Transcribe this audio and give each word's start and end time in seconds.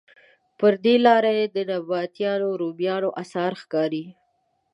پر 0.59 0.73
دې 0.83 0.95
لاره 1.05 1.31
د 1.55 1.57
نبطیانو، 1.71 2.47
رومیانو 2.61 3.09
اثار 3.23 3.51
ښکاري. 3.61 4.05